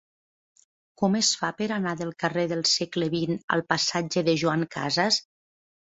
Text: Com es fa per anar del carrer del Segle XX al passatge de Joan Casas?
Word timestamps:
Com 1.01 1.17
es 1.19 1.29
fa 1.41 1.49
per 1.59 1.67
anar 1.75 1.93
del 2.01 2.13
carrer 2.25 2.45
del 2.53 2.65
Segle 2.71 3.11
XX 3.15 3.47
al 3.57 3.65
passatge 3.75 4.25
de 4.31 4.39
Joan 4.45 4.65
Casas? 4.79 5.21